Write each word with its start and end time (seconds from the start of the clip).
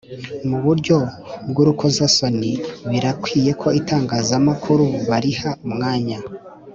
muburyo 0.49 0.97
bw’urukozasoni, 1.49 2.51
Birakwiye 2.89 3.51
ko 3.61 3.67
itangazamakuru 3.79 4.85
bariha 5.07 5.51
umwanya 5.65 6.17